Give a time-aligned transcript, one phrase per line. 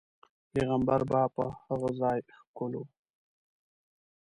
[0.51, 2.83] پیغمبر به په هغه ځاې ښکلو.